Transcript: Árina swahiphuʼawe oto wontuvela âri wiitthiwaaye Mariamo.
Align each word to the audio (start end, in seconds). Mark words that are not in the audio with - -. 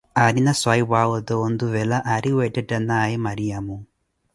Árina 0.25 0.51
swahiphuʼawe 0.59 1.13
oto 1.19 1.33
wontuvela 1.41 1.97
âri 2.15 2.29
wiitthiwaaye 2.37 3.15
Mariamo. 3.25 3.77